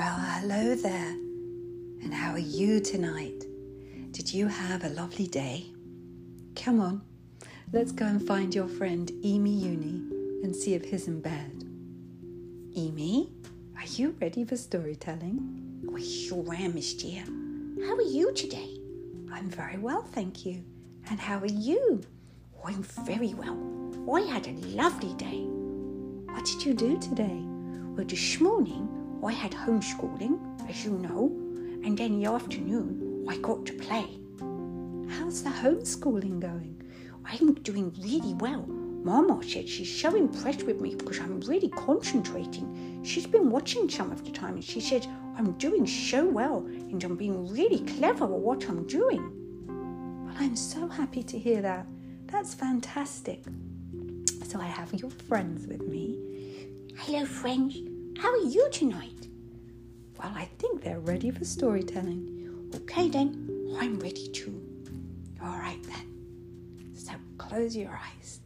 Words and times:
Well, 0.00 0.16
hello 0.18 0.74
there. 0.76 1.10
And 2.02 2.14
how 2.14 2.32
are 2.32 2.38
you 2.38 2.80
tonight? 2.80 3.44
Did 4.12 4.32
you 4.32 4.46
have 4.46 4.82
a 4.82 4.88
lovely 4.88 5.26
day? 5.26 5.66
Come 6.56 6.80
on, 6.80 7.02
let's 7.70 7.92
go 7.92 8.06
and 8.06 8.26
find 8.26 8.54
your 8.54 8.66
friend 8.66 9.12
Emi 9.22 9.60
Uni 9.60 10.00
and 10.42 10.56
see 10.56 10.72
if 10.72 10.86
he's 10.86 11.06
in 11.06 11.20
bed. 11.20 11.64
Emi, 12.78 13.28
are 13.76 13.84
you 13.88 14.16
ready 14.22 14.42
for 14.42 14.56
storytelling? 14.56 15.84
I 15.94 16.00
sure 16.00 16.50
am, 16.54 16.76
Miss 16.76 16.94
Tia. 16.94 17.26
How 17.84 17.94
are 17.94 18.00
you 18.00 18.32
today? 18.32 18.78
I'm 19.30 19.50
very 19.50 19.76
well, 19.76 20.02
thank 20.02 20.46
you. 20.46 20.64
And 21.10 21.20
how 21.20 21.40
are 21.40 21.44
you? 21.44 22.00
I'm 22.64 22.82
very 23.04 23.34
well. 23.34 23.60
I 24.10 24.22
had 24.22 24.46
a 24.46 24.52
lovely 24.68 25.12
day. 25.16 25.42
What 26.32 26.46
did 26.46 26.64
you 26.64 26.72
do 26.72 26.98
today? 26.98 27.42
Well, 27.94 28.06
this 28.06 28.40
morning 28.40 28.88
I 29.22 29.32
had 29.32 29.52
homeschooling, 29.52 30.38
as 30.68 30.84
you 30.84 30.92
know, 30.92 31.26
and 31.84 31.98
the 31.98 32.24
afternoon 32.24 33.26
I 33.28 33.36
got 33.36 33.66
to 33.66 33.72
play. 33.74 34.06
How's 35.10 35.42
the 35.42 35.50
homeschooling 35.50 36.40
going? 36.40 36.82
I'm 37.26 37.54
doing 37.54 37.94
really 38.00 38.34
well. 38.34 38.66
Mama 39.02 39.42
said 39.42 39.68
she's 39.68 40.00
so 40.00 40.14
impressed 40.14 40.62
with 40.64 40.80
me 40.80 40.94
because 40.94 41.20
I'm 41.20 41.40
really 41.40 41.68
concentrating. 41.68 43.02
She's 43.04 43.26
been 43.26 43.50
watching 43.50 43.88
some 43.90 44.10
of 44.10 44.24
the 44.24 44.30
time 44.30 44.54
and 44.54 44.64
she 44.64 44.80
said 44.80 45.06
I'm 45.36 45.52
doing 45.52 45.86
so 45.86 46.24
well 46.26 46.58
and 46.66 47.02
I'm 47.04 47.16
being 47.16 47.46
really 47.52 47.80
clever 47.96 48.24
at 48.24 48.30
what 48.30 48.68
I'm 48.68 48.86
doing. 48.86 49.22
Well, 50.24 50.34
I'm 50.38 50.56
so 50.56 50.88
happy 50.88 51.22
to 51.24 51.38
hear 51.38 51.60
that. 51.60 51.86
That's 52.26 52.54
fantastic. 52.54 53.44
So 54.44 54.58
I 54.60 54.66
have 54.66 54.94
your 54.94 55.10
friends 55.10 55.66
with 55.66 55.82
me. 55.82 56.18
Hello, 56.96 57.24
friends. 57.24 57.89
How 58.20 58.32
are 58.32 58.48
you 58.48 58.68
tonight? 58.70 59.28
Well, 60.18 60.30
I 60.34 60.44
think 60.58 60.82
they're 60.82 61.00
ready 61.00 61.30
for 61.30 61.46
storytelling. 61.46 62.68
Okay, 62.74 63.08
then. 63.08 63.48
I'm 63.78 63.98
ready 63.98 64.28
too. 64.28 64.60
All 65.42 65.56
right, 65.56 65.82
then. 65.84 66.92
So 66.94 67.12
close 67.38 67.74
your 67.74 67.98
eyes. 67.98 68.40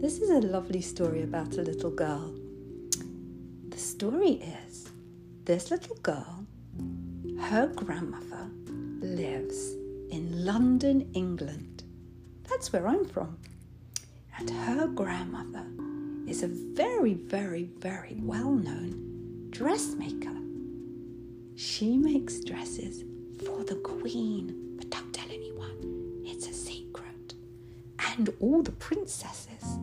This 0.00 0.18
is 0.18 0.30
a 0.30 0.40
lovely 0.40 0.80
story 0.80 1.22
about 1.22 1.56
a 1.58 1.62
little 1.62 1.92
girl. 1.92 2.34
The 3.68 3.78
story 3.78 4.42
is 4.66 4.88
this 5.44 5.70
little 5.70 5.96
girl, 6.02 6.44
her 7.42 7.68
grandmother 7.68 8.50
lives 9.00 9.74
in 10.10 10.44
London, 10.44 11.08
England. 11.14 11.84
That's 12.50 12.72
where 12.72 12.88
I'm 12.88 13.04
from. 13.04 13.38
And 14.36 14.50
her 14.50 14.88
grandmother 14.88 15.66
is 16.36 16.42
a 16.42 16.48
very, 16.48 17.14
very, 17.14 17.70
very 17.78 18.18
well 18.20 18.50
known 18.50 19.48
dressmaker. 19.48 20.36
She 21.54 21.96
makes 21.96 22.40
dresses 22.40 23.04
for 23.42 23.64
the 23.64 23.76
Queen, 23.76 24.74
but 24.76 24.90
don't 24.90 25.14
tell 25.14 25.30
anyone, 25.30 26.20
it's 26.26 26.46
a 26.46 26.52
secret. 26.52 27.32
And 28.14 28.28
all 28.40 28.62
the 28.62 28.72
princesses. 28.72 29.78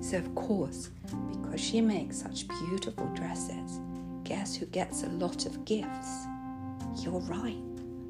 So, 0.00 0.16
of 0.16 0.34
course, 0.34 0.88
because 1.30 1.60
she 1.60 1.82
makes 1.82 2.22
such 2.22 2.48
beautiful 2.48 3.08
dresses, 3.08 3.78
guess 4.24 4.56
who 4.56 4.64
gets 4.66 5.02
a 5.02 5.10
lot 5.10 5.44
of 5.44 5.62
gifts? 5.66 6.24
You're 6.96 7.20
right, 7.20 7.62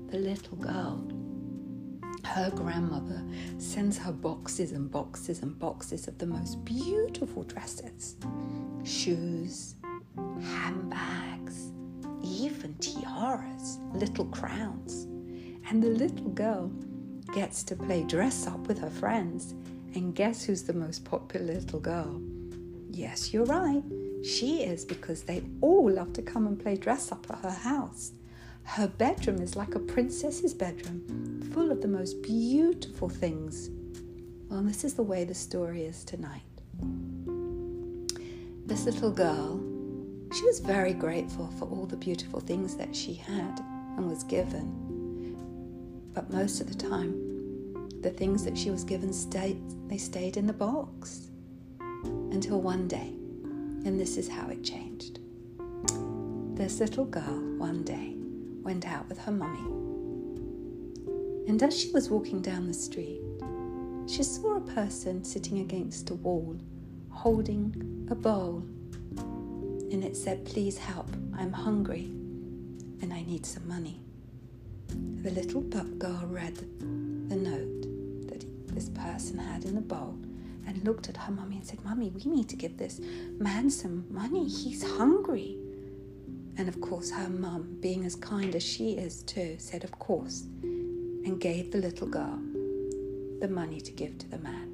the 0.07 0.19
little 0.19 0.57
girl 0.59 1.05
her 2.25 2.51
grandmother 2.51 3.23
sends 3.59 3.99
her 3.99 4.13
boxes 4.13 4.73
and 4.73 4.91
boxes 4.91 5.43
and 5.43 5.59
boxes 5.59 6.09
of 6.09 6.19
the 6.19 6.27
most 6.27 6.65
beautiful 6.65 7.43
dresses, 7.45 8.17
shoes, 8.85 9.75
handbags, 10.41 11.73
even 12.23 12.75
tiaras, 12.81 13.79
little 13.93 14.27
crowns. 14.27 15.05
And 15.69 15.83
the 15.83 15.89
little 15.89 16.31
girl 16.31 16.71
gets 17.35 17.63
to 17.65 17.77
play 17.77 18.03
dress 18.05 18.47
up 18.47 18.67
with 18.69 18.79
her 18.79 18.91
friends. 18.91 19.55
And 19.95 20.15
guess 20.15 20.45
who's 20.45 20.63
the 20.63 20.73
most 20.73 21.05
popular 21.05 21.55
little 21.55 21.81
girl? 21.81 22.21
Yes, 22.91 23.33
you're 23.33 23.45
right. 23.45 23.83
She 24.25 24.63
is 24.63 24.85
because 24.85 25.23
they 25.23 25.43
all 25.61 25.91
love 25.91 26.13
to 26.15 26.23
come 26.23 26.47
and 26.47 26.59
play 26.59 26.77
dress 26.77 27.11
up 27.11 27.27
at 27.31 27.39
her 27.39 27.51
house. 27.51 28.13
Her 28.65 28.87
bedroom 28.87 29.41
is 29.41 29.57
like 29.57 29.75
a 29.75 29.81
princess's 29.81 30.55
bedroom, 30.55 31.03
full 31.53 31.71
of 31.71 31.83
the 31.83 31.89
most 31.89 32.23
beautiful 32.23 33.11
things. 33.11 33.69
Well, 34.49 34.63
this 34.63 34.85
is 34.85 34.95
the 34.95 35.03
way 35.03 35.25
the 35.25 35.35
story 35.35 35.83
is 35.85 36.03
tonight. 36.03 36.41
This 38.65 38.87
little 38.87 39.11
girl, 39.11 39.61
she 40.33 40.45
was 40.47 40.61
very 40.61 40.95
grateful 40.95 41.49
for 41.59 41.67
all 41.67 41.85
the 41.85 41.97
beautiful 41.97 42.41
things 42.41 42.75
that 42.77 42.97
she 42.97 43.13
had 43.13 43.61
and 43.97 44.09
was 44.09 44.25
given. 44.25 45.37
But 46.15 46.33
most 46.33 46.63
of 46.63 46.69
the 46.69 46.75
time, 46.75 47.91
the 48.01 48.11
things 48.11 48.45
that 48.45 48.57
she 48.57 48.71
was 48.71 48.83
given 48.83 49.13
stayed, 49.13 49.61
they 49.89 49.99
stayed 49.99 50.39
in 50.39 50.47
the 50.47 50.55
box. 50.55 51.29
Until 52.05 52.63
one 52.63 52.89
day, 52.89 53.13
and 53.85 54.01
this 54.01 54.17
is 54.17 54.27
how 54.27 54.49
it 54.49 54.65
changed. 54.65 55.21
This 56.57 56.81
little 56.81 57.05
girl, 57.05 57.59
one 57.59 57.83
day, 57.85 58.17
went 58.63 58.87
out 58.87 59.07
with 59.11 59.19
her 59.19 59.33
mummy. 59.33 59.82
And 61.49 61.63
as 61.63 61.79
she 61.79 61.91
was 61.91 62.11
walking 62.11 62.41
down 62.41 62.67
the 62.67 62.75
street, 62.75 63.21
she 64.07 64.23
saw 64.23 64.57
a 64.57 64.61
person 64.61 65.25
sitting 65.25 65.59
against 65.59 66.11
a 66.11 66.15
wall 66.15 66.57
holding 67.11 68.07
a 68.11 68.15
bowl. 68.15 68.63
And 69.19 70.03
it 70.03 70.17
said, 70.17 70.45
Please 70.45 70.79
help, 70.79 71.09
I'm 71.37 71.53
hungry 71.53 72.11
and 73.03 73.13
I 73.13 73.23
need 73.23 73.45
some 73.45 73.67
money. 73.69 74.01
The 74.89 75.31
little 75.31 75.63
pup 75.63 75.99
girl 75.99 76.23
read 76.27 76.57
the 77.29 77.37
note 77.37 78.29
that 78.29 78.45
this 78.75 78.89
person 78.89 79.39
had 79.39 79.65
in 79.65 79.75
the 79.75 79.81
bowl 79.81 80.17
and 80.67 80.85
looked 80.85 81.09
at 81.09 81.17
her 81.17 81.33
mummy 81.33 81.57
and 81.57 81.67
said, 81.67 81.85
Mummy, 81.85 82.11
we 82.11 82.31
need 82.31 82.49
to 82.49 82.57
give 82.57 82.79
this 82.79 83.01
man 83.39 83.69
some 83.69 84.07
money. 84.11 84.49
He's 84.49 84.83
hungry. 84.97 85.59
And 86.57 86.69
of 86.69 86.81
course, 86.81 87.11
her 87.11 87.29
mum, 87.29 87.79
being 87.81 88.05
as 88.05 88.15
kind 88.15 88.55
as 88.55 88.63
she 88.63 88.93
is 88.93 89.23
too, 89.23 89.57
said, 89.59 89.85
Of 89.85 89.99
course, 89.99 90.45
and 91.25 91.41
gave 91.41 91.71
the 91.71 91.79
little 91.79 92.07
girl 92.07 92.39
the 93.41 93.49
money 93.49 93.81
to 93.81 93.93
give 93.93 94.19
to 94.19 94.29
the 94.29 94.39
man. 94.39 94.69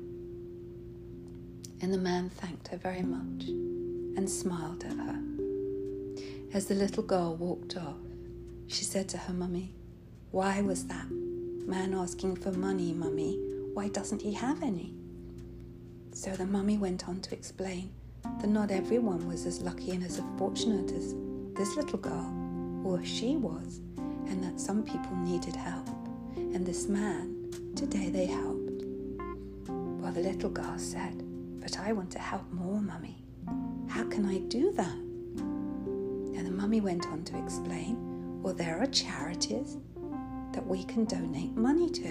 And 1.81 1.93
the 1.93 1.99
man 1.99 2.31
thanked 2.31 2.69
her 2.69 2.77
very 2.77 3.03
much 3.03 3.49
and 3.49 4.29
smiled 4.29 4.85
at 4.85 4.97
her. 4.97 5.21
As 6.53 6.67
the 6.67 6.75
little 6.75 7.03
girl 7.03 7.37
walked 7.37 7.77
off, 7.77 7.97
she 8.67 8.85
said 8.85 9.09
to 9.11 9.19
her 9.19 9.33
mummy, 9.33 9.73
Why 10.31 10.61
was 10.61 10.87
that 10.87 11.11
man 11.11 11.95
asking 11.95 12.37
for 12.37 12.53
money, 12.53 12.93
mummy? 12.93 13.39
Why 13.75 13.89
doesn't 13.89 14.23
he 14.23 14.33
have 14.33 14.63
any? 14.63 14.95
So 16.13 16.31
the 16.33 16.47
mummy 16.47 16.79
went 16.79 17.09
on 17.09 17.21
to 17.21 17.35
explain 17.35 17.93
that 18.41 18.49
not 18.49 18.71
everyone 18.71 19.29
was 19.29 19.47
as 19.47 19.63
lucky 19.63 19.93
and 19.93 20.03
as 20.03 20.21
fortunate 20.37 20.91
as 20.93 21.15
this 21.55 21.77
little 21.77 21.99
girl, 21.99 22.33
or 22.85 23.05
she 23.05 23.37
was, 23.37 23.81
and 24.27 24.43
that 24.43 24.61
some 24.61 24.83
people 24.83 25.15
needed 25.17 25.55
help. 25.55 25.89
And 26.55 26.65
this 26.67 26.89
man, 26.89 27.51
today 27.75 28.11
they 28.11 28.27
helped. 28.27 28.83
Well, 29.69 30.13
the 30.13 30.21
little 30.21 30.51
girl 30.51 30.79
said, 30.79 31.23
But 31.61 31.79
I 31.79 31.93
want 31.93 32.11
to 32.13 32.19
help 32.19 32.51
more, 32.53 32.81
Mummy. 32.81 33.23
How 33.89 34.05
can 34.05 34.25
I 34.27 34.39
do 34.39 34.73
that? 34.73 34.97
And 36.37 36.47
the 36.47 36.51
mummy 36.51 36.81
went 36.81 37.07
on 37.07 37.25
to 37.25 37.39
explain, 37.39 38.43
Well, 38.43 38.55
there 38.55 38.79
are 38.81 38.87
charities 38.87 39.77
that 40.53 40.67
we 40.67 40.85
can 40.85 41.05
donate 41.05 41.57
money 41.57 41.91
to. 41.91 42.09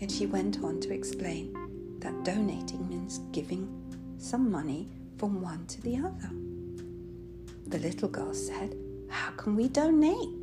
And 0.00 0.10
she 0.10 0.26
went 0.26 0.62
on 0.62 0.80
to 0.80 0.92
explain 0.92 1.52
that 2.00 2.24
donating 2.24 2.88
means 2.88 3.18
giving 3.32 3.68
some 4.18 4.50
money 4.50 4.88
from 5.16 5.40
one 5.40 5.66
to 5.66 5.82
the 5.82 5.96
other. 5.96 6.30
The 7.66 7.78
little 7.78 8.08
girl 8.08 8.32
said, 8.32 8.76
How 9.08 9.30
can 9.32 9.56
we 9.56 9.68
donate? 9.68 10.37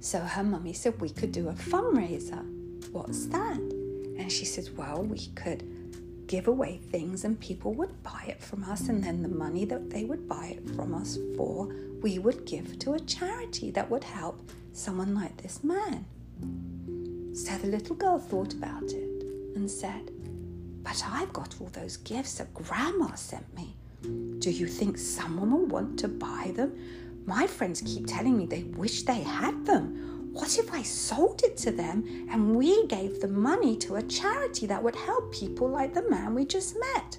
So 0.00 0.18
her 0.20 0.42
mummy 0.42 0.72
said, 0.72 1.00
We 1.00 1.10
could 1.10 1.32
do 1.32 1.48
a 1.48 1.52
fundraiser. 1.52 2.44
What's 2.90 3.26
that? 3.26 3.58
And 3.58 4.32
she 4.32 4.44
said, 4.44 4.68
Well, 4.76 5.02
we 5.02 5.26
could 5.34 5.62
give 6.26 6.48
away 6.48 6.80
things 6.90 7.24
and 7.24 7.38
people 7.40 7.74
would 7.74 8.02
buy 8.02 8.24
it 8.28 8.40
from 8.42 8.64
us, 8.64 8.88
and 8.88 9.02
then 9.02 9.22
the 9.22 9.28
money 9.28 9.64
that 9.64 9.90
they 9.90 10.04
would 10.04 10.28
buy 10.28 10.56
it 10.56 10.70
from 10.76 10.94
us 10.94 11.18
for, 11.36 11.66
we 12.02 12.18
would 12.18 12.46
give 12.46 12.78
to 12.78 12.94
a 12.94 13.00
charity 13.00 13.70
that 13.72 13.90
would 13.90 14.04
help 14.04 14.40
someone 14.72 15.14
like 15.14 15.36
this 15.38 15.62
man. 15.62 16.04
So 17.34 17.56
the 17.58 17.66
little 17.66 17.96
girl 17.96 18.18
thought 18.18 18.54
about 18.54 18.84
it 18.84 19.24
and 19.54 19.70
said, 19.70 20.10
But 20.82 21.02
I've 21.06 21.32
got 21.32 21.60
all 21.60 21.68
those 21.72 21.98
gifts 21.98 22.34
that 22.34 22.54
Grandma 22.54 23.14
sent 23.16 23.54
me. 23.54 23.74
Do 24.38 24.50
you 24.50 24.66
think 24.66 24.96
someone 24.96 25.50
will 25.50 25.66
want 25.66 25.98
to 25.98 26.08
buy 26.08 26.52
them? 26.56 26.78
My 27.26 27.46
friends 27.46 27.82
keep 27.84 28.06
telling 28.06 28.36
me 28.36 28.46
they 28.46 28.64
wish 28.64 29.02
they 29.02 29.20
had 29.20 29.66
them. 29.66 30.30
What 30.32 30.58
if 30.58 30.72
I 30.72 30.82
sold 30.82 31.42
it 31.42 31.56
to 31.58 31.70
them 31.70 32.28
and 32.30 32.54
we 32.54 32.86
gave 32.86 33.20
the 33.20 33.28
money 33.28 33.76
to 33.78 33.96
a 33.96 34.02
charity 34.02 34.66
that 34.66 34.82
would 34.82 34.94
help 34.94 35.32
people 35.32 35.68
like 35.68 35.92
the 35.92 36.08
man 36.08 36.34
we 36.34 36.44
just 36.44 36.76
met? 36.94 37.18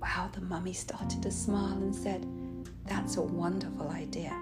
Wow, 0.00 0.28
the 0.32 0.42
mummy 0.42 0.74
started 0.74 1.22
to 1.22 1.30
smile 1.30 1.78
and 1.78 1.94
said, 1.94 2.26
That's 2.86 3.16
a 3.16 3.22
wonderful 3.22 3.88
idea. 3.88 4.32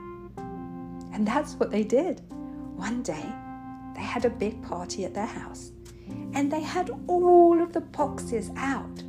And 1.12 1.26
that's 1.26 1.54
what 1.54 1.70
they 1.70 1.84
did. 1.84 2.20
One 2.74 3.02
day, 3.02 3.24
they 3.94 4.02
had 4.02 4.24
a 4.24 4.30
big 4.30 4.60
party 4.62 5.04
at 5.04 5.14
their 5.14 5.26
house 5.26 5.72
and 6.34 6.50
they 6.50 6.60
had 6.60 6.90
all 7.06 7.62
of 7.62 7.72
the 7.72 7.80
boxes 7.80 8.50
out. 8.56 9.02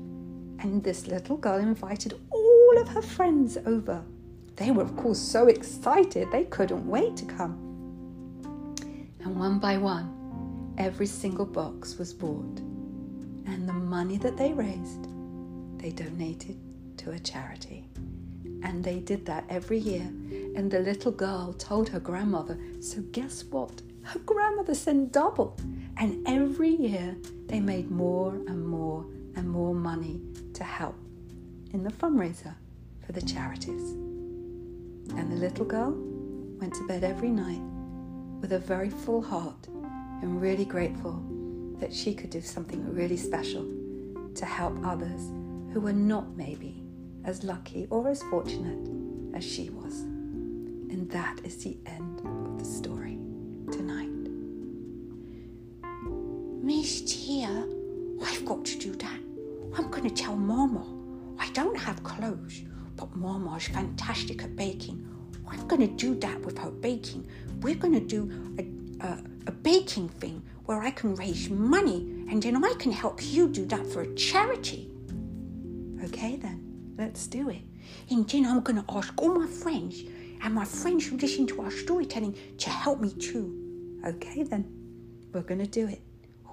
And 0.60 0.84
this 0.84 1.08
little 1.08 1.38
girl 1.38 1.58
invited 1.60 2.20
all 2.30 2.78
of 2.82 2.88
her 2.90 3.02
friends 3.02 3.58
over. 3.66 4.04
They 4.56 4.72
were, 4.72 4.84
of 4.84 4.96
course, 4.96 5.20
so 5.20 5.48
excited 5.48 6.32
they 6.32 6.46
couldn't 6.46 6.88
wait 6.88 7.18
to 7.18 7.26
come. 7.26 7.54
And 9.22 9.40
one 9.40 9.60
by 9.60 9.78
one, 9.78 10.74
every 10.78 11.08
single 11.08 11.46
box 11.46 11.98
was 11.98 12.14
bought. 12.14 12.60
And 13.46 13.68
the 13.68 13.74
money 13.74 14.18
that 14.18 14.38
they 14.38 14.54
raised, 14.54 15.08
they 15.80 15.92
donated 15.92 16.58
to 16.98 17.12
a 17.12 17.20
charity. 17.20 17.86
And 18.64 18.84
they 18.84 19.00
did 19.00 19.26
that 19.26 19.46
every 19.50 19.80
year. 19.80 20.06
And 20.56 20.70
the 20.70 20.80
little 20.80 21.12
girl 21.12 21.54
told 21.54 21.90
her 21.90 22.00
grandmother, 22.00 22.58
So 22.80 23.02
guess 23.12 23.44
what? 23.44 23.82
Her 24.04 24.20
grandmother 24.20 24.76
sent 24.76 25.12
double. 25.12 25.58
And 25.98 26.28
every 26.28 26.70
year 26.70 27.16
they 27.48 27.60
made 27.60 27.90
more 27.92 28.34
and 28.34 28.66
more 28.66 29.06
and 29.36 29.50
more 29.50 29.74
money 29.74 30.22
to 30.54 30.64
help 30.64 30.96
in 31.74 31.84
the 31.84 31.92
fundraiser 31.92 32.54
for 33.06 33.12
the 33.12 33.22
charities. 33.22 34.13
And 35.16 35.32
the 35.32 35.36
little 35.36 35.66
girl 35.66 35.94
went 36.60 36.74
to 36.76 36.88
bed 36.88 37.04
every 37.04 37.30
night 37.30 37.62
with 38.42 38.54
a 38.54 38.60
very 38.60 38.90
full 38.90 39.22
heart 39.22 39.68
and 40.22 40.42
really 40.42 40.66
grateful 40.66 41.22
that 41.80 41.94
she 41.94 42.14
could 42.14 42.30
do 42.30 42.42
something 42.42 42.94
really 42.94 43.18
special 43.18 43.66
to 44.36 44.46
help 44.46 44.74
others 44.86 45.32
who 45.74 45.80
were 45.80 45.94
not 45.94 46.36
maybe 46.36 46.84
as 47.26 47.44
lucky 47.44 47.88
or 47.90 48.10
as 48.10 48.22
fortunate 48.24 49.36
as 49.36 49.44
she 49.44 49.70
was. 49.70 50.02
And 50.02 51.10
that 51.12 51.40
is 51.44 51.64
the 51.64 51.78
end 51.86 52.20
of 52.26 52.60
the 52.60 52.66
story 52.66 53.18
tonight. 53.72 54.10
Miss 56.64 57.02
Tia, 57.02 57.68
I've 58.26 58.46
got 58.46 58.64
to 58.66 58.78
do 58.78 58.94
that. 58.94 59.20
I'm 59.76 59.90
going 59.90 60.10
to 60.10 60.24
tell 60.24 60.36
Mama. 60.36 60.86
I 61.40 61.50
don't 61.52 61.78
have 61.78 62.04
clothes, 62.04 62.62
but 62.96 63.16
Mama's 63.16 63.68
fantastic 63.68 64.44
at 64.44 64.56
baking. 64.56 65.08
I'm 65.48 65.68
going 65.68 65.82
to 65.82 65.88
do 65.88 66.16
that 66.20 66.40
with 66.42 66.58
her 66.58 66.72
baking. 66.72 67.28
We're 67.62 67.76
going 67.76 67.94
to 67.94 68.00
do 68.00 68.56
a, 68.58 69.06
a, 69.06 69.20
a 69.48 69.52
baking 69.52 70.10
thing 70.10 70.42
where 70.66 70.82
I 70.82 70.92
can 70.92 71.16
raise 71.16 71.50
money 71.50 72.26
and 72.30 72.42
then 72.42 72.64
I 72.64 72.74
can 72.80 72.92
help 72.92 73.20
you 73.22 73.50
do 73.50 73.66
that 73.68 73.86
for 73.86 74.02
a 74.02 74.16
charity. 74.16 74.90
Okay, 76.06 76.36
then, 76.38 76.94
let's 76.98 77.28
do 77.28 77.50
it. 77.50 77.62
And 78.10 78.28
then 78.28 78.46
I'm 78.46 78.62
going 78.62 78.84
to 78.84 78.96
ask 78.96 79.14
all 79.22 79.36
my 79.36 79.48
friends 79.48 80.04
and 80.42 80.54
my 80.54 80.66
friends 80.66 81.08
who 81.08 81.18
listen 81.18 81.48
to 81.48 81.62
our 81.62 81.72
storytelling 81.72 82.36
to 82.58 82.70
help 82.70 83.00
me 83.00 83.12
too. 83.14 84.00
Okay, 84.06 84.44
then, 84.44 84.66
we're 85.34 85.42
going 85.42 85.60
to 85.62 85.68
do 85.68 85.88
it. 85.88 86.02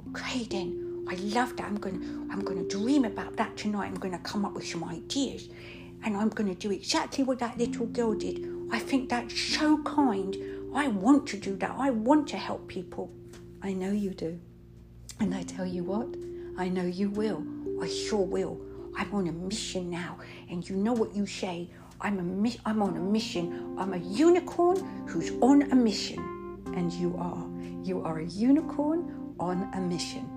Okay, 0.09 0.45
then. 0.45 0.87
I 1.09 1.15
love 1.15 1.57
that. 1.57 1.67
I'm 1.67 1.77
going 1.77 2.01
to 2.01 2.29
I'm 2.31 2.45
going 2.45 2.59
to 2.59 2.69
dream 2.69 3.05
about 3.05 3.37
that 3.37 3.57
tonight. 3.57 3.87
I'm 3.87 3.95
going 3.95 4.13
to 4.13 4.19
come 4.19 4.45
up 4.45 4.53
with 4.53 4.67
some 4.67 4.85
ideas 4.85 5.49
and 6.05 6.17
I'm 6.17 6.29
going 6.31 6.49
to 6.49 6.55
do 6.55 6.71
exactly 6.71 7.25
what 7.25 7.39
that 7.41 7.59
little 7.59 7.87
girl 7.87 8.15
did. 8.15 8.47
I 8.71 8.79
think 8.79 9.11
that's 9.11 9.39
so 9.39 9.83
kind. 9.83 10.37
I 10.75 10.89
want 10.89 11.27
to 11.29 11.37
do 11.37 11.57
that. 11.57 11.75
I 11.77 11.91
want 11.91 12.29
to 12.29 12.37
help 12.37 12.69
people. 12.69 13.11
I 13.63 13.73
know 13.73 13.91
you 13.91 14.11
do. 14.11 14.41
And 15.19 15.35
I 15.35 15.43
tell 15.43 15.67
you 15.67 15.85
what, 15.85 16.09
I 16.57 16.69
know 16.69 16.85
you 16.85 17.11
will. 17.11 17.45
I 17.83 17.89
sure 17.89 18.25
will. 18.25 18.61
I'm 18.97 19.13
on 19.15 19.29
a 19.29 19.33
mission 19.33 19.91
now, 19.91 20.19
and 20.51 20.69
you 20.69 20.77
know 20.77 20.93
what 20.93 21.15
you 21.15 21.27
say. 21.27 21.71
I'm 22.01 22.19
a 22.19 22.23
mi- 22.23 22.61
I'm 22.65 22.83
on 22.83 22.97
a 22.97 23.01
mission. 23.01 23.77
I'm 23.79 23.93
a 23.93 23.99
unicorn 23.99 25.07
who's 25.07 25.31
on 25.41 25.71
a 25.71 25.75
mission. 25.75 26.19
And 26.75 26.93
you 26.93 27.15
are. 27.19 27.47
You 27.85 28.03
are 28.03 28.19
a 28.21 28.25
unicorn 28.25 29.35
on 29.39 29.69
a 29.75 29.81
mission. 29.81 30.29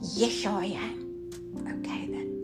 Yes, 0.00 0.46
I 0.46 0.66
am. 0.66 1.30
Okay 1.66 2.06
then. 2.06 2.37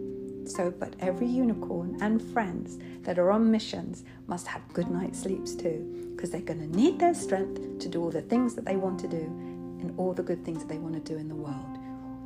So, 0.46 0.70
but 0.70 0.94
every 1.00 1.26
unicorn 1.26 1.98
and 2.00 2.20
friends 2.20 2.78
that 3.02 3.18
are 3.18 3.30
on 3.30 3.50
missions 3.50 4.04
must 4.26 4.46
have 4.46 4.60
good 4.72 4.90
night 4.90 5.16
sleeps 5.16 5.54
too, 5.54 6.12
because 6.14 6.30
they're 6.30 6.40
going 6.40 6.60
to 6.60 6.76
need 6.76 6.98
their 6.98 7.14
strength 7.14 7.78
to 7.78 7.88
do 7.88 8.02
all 8.02 8.10
the 8.10 8.22
things 8.22 8.54
that 8.54 8.64
they 8.64 8.76
want 8.76 8.98
to 9.00 9.08
do 9.08 9.22
and 9.80 9.92
all 9.98 10.12
the 10.12 10.22
good 10.22 10.44
things 10.44 10.60
that 10.60 10.68
they 10.68 10.78
want 10.78 10.94
to 10.94 11.12
do 11.12 11.18
in 11.18 11.28
the 11.28 11.34
world. 11.34 11.78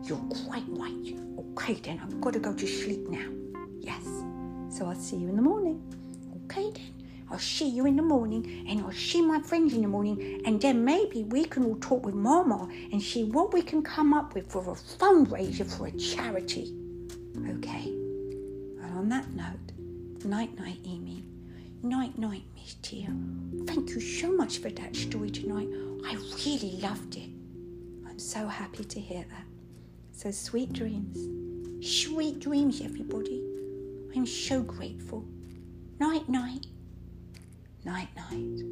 You're 0.05 0.19
quite 0.47 0.65
right. 0.69 1.17
Okay, 1.38 1.75
then 1.75 2.00
I've 2.03 2.20
got 2.20 2.32
to 2.32 2.38
go 2.38 2.55
to 2.55 2.67
sleep 2.67 3.09
now. 3.09 3.29
Yes. 3.81 4.05
So 4.70 4.87
I'll 4.87 4.94
see 4.94 5.17
you 5.17 5.29
in 5.29 5.37
the 5.37 5.43
morning. 5.43 5.82
Okay, 6.44 6.70
then. 6.70 6.94
I'll 7.31 7.38
see 7.38 7.69
you 7.69 7.87
in 7.87 7.97
the 7.97 8.03
morning 8.03 8.67
and 8.69 8.81
I'll 8.81 8.93
see 8.93 9.20
my 9.20 9.41
friends 9.41 9.75
in 9.75 9.82
the 9.82 9.88
morning 9.88 10.41
and 10.47 10.61
then 10.61 10.85
maybe 10.85 11.25
we 11.25 11.44
can 11.44 11.65
all 11.65 11.76
talk 11.76 12.06
with 12.06 12.15
Mama 12.15 12.69
and 12.91 13.03
see 13.03 13.25
what 13.25 13.53
we 13.53 13.61
can 13.61 13.82
come 13.82 14.15
up 14.15 14.35
with 14.35 14.50
for 14.50 14.62
a 14.62 14.75
fundraiser 14.75 15.67
for 15.70 15.88
a 15.88 15.93
charity. 15.93 16.75
Okay. 17.50 17.98
On 18.99 19.09
that 19.11 19.33
note, 19.33 20.25
night 20.25 20.59
night, 20.59 20.81
Amy. 20.85 21.23
Night 21.85 22.19
night, 22.19 22.43
Miss 22.56 22.75
Tia. 22.83 23.15
Thank 23.65 23.91
you 23.91 24.00
so 24.00 24.33
much 24.33 24.59
for 24.59 24.71
that 24.71 24.97
story 24.97 25.31
tonight. 25.31 25.69
I 26.05 26.15
really 26.45 26.81
loved 26.83 27.15
it. 27.15 27.31
I'm 28.09 28.19
so 28.19 28.49
happy 28.49 28.83
to 28.83 28.99
hear 28.99 29.25
that. 29.31 29.45
So 30.11 30.33
sweet 30.33 30.73
dreams. 30.73 31.17
Sweet 31.89 32.41
dreams, 32.41 32.81
everybody. 32.81 33.41
I'm 34.17 34.27
so 34.27 34.62
grateful. 34.62 35.25
Night 36.01 36.29
night. 36.29 36.67
Night 37.85 38.09
night. 38.17 38.65